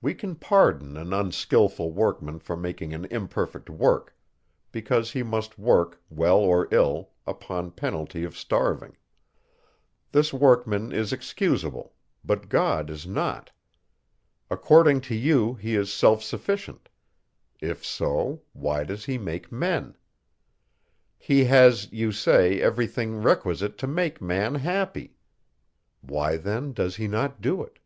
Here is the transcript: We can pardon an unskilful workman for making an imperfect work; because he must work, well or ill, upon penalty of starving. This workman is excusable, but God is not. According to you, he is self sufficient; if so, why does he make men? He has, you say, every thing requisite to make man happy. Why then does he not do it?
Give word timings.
We 0.00 0.14
can 0.14 0.36
pardon 0.36 0.96
an 0.96 1.12
unskilful 1.12 1.90
workman 1.90 2.38
for 2.38 2.56
making 2.56 2.94
an 2.94 3.06
imperfect 3.06 3.68
work; 3.68 4.14
because 4.70 5.10
he 5.10 5.24
must 5.24 5.58
work, 5.58 6.00
well 6.08 6.36
or 6.38 6.68
ill, 6.70 7.10
upon 7.26 7.72
penalty 7.72 8.22
of 8.22 8.38
starving. 8.38 8.96
This 10.12 10.32
workman 10.32 10.92
is 10.92 11.12
excusable, 11.12 11.94
but 12.24 12.48
God 12.48 12.88
is 12.88 13.04
not. 13.04 13.50
According 14.48 15.00
to 15.10 15.16
you, 15.16 15.54
he 15.54 15.74
is 15.74 15.92
self 15.92 16.22
sufficient; 16.22 16.88
if 17.60 17.84
so, 17.84 18.42
why 18.52 18.84
does 18.84 19.06
he 19.06 19.18
make 19.18 19.50
men? 19.50 19.96
He 21.18 21.46
has, 21.46 21.90
you 21.90 22.12
say, 22.12 22.60
every 22.60 22.86
thing 22.86 23.20
requisite 23.20 23.76
to 23.78 23.88
make 23.88 24.20
man 24.22 24.54
happy. 24.54 25.16
Why 26.00 26.36
then 26.36 26.72
does 26.72 26.94
he 26.94 27.08
not 27.08 27.40
do 27.40 27.60
it? 27.64 27.80